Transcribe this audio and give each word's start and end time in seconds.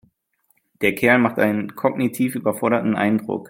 Der 0.81 0.95
Kerl 0.95 1.19
macht 1.19 1.37
einen 1.37 1.75
kognitiv 1.75 2.33
überforderten 2.33 2.95
Eindruck. 2.95 3.39